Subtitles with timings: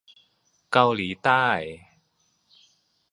[0.71, 1.47] เกาหลีใต้